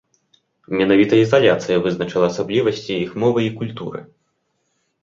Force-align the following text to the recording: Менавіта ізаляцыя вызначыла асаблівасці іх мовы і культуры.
Менавіта 0.79 1.19
ізаляцыя 1.25 1.77
вызначыла 1.85 2.31
асаблівасці 2.35 2.93
іх 3.05 3.11
мовы 3.27 3.39
і 3.51 3.55
культуры. 3.63 3.99